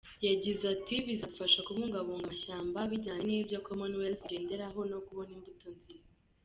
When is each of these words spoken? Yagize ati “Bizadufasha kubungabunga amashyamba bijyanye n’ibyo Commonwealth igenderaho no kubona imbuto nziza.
Yagize 0.27 0.63
ati 0.75 0.95
“Bizadufasha 1.05 1.59
kubungabunga 1.67 2.23
amashyamba 2.27 2.79
bijyanye 2.91 3.23
n’ibyo 3.27 3.57
Commonwealth 3.67 4.19
igenderaho 4.25 4.79
no 4.91 4.99
kubona 5.05 5.31
imbuto 5.37 5.67
nziza. 5.77 6.11